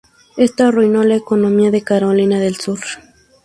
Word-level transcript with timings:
Esto 0.35 0.63
arruinó 0.63 1.03
la 1.03 1.13
economía 1.13 1.69
de 1.69 1.83
Carolina 1.83 2.39
del 2.39 2.55
Sur. 2.55 2.79